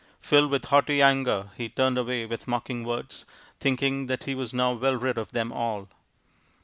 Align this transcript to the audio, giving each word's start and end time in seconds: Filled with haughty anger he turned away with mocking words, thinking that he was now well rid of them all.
Filled 0.19 0.49
with 0.49 0.65
haughty 0.65 0.99
anger 0.99 1.51
he 1.55 1.69
turned 1.69 1.95
away 1.95 2.25
with 2.25 2.47
mocking 2.47 2.83
words, 2.83 3.23
thinking 3.59 4.07
that 4.07 4.23
he 4.23 4.33
was 4.33 4.51
now 4.51 4.73
well 4.73 4.95
rid 4.95 5.19
of 5.19 5.31
them 5.31 5.51
all. 5.53 5.89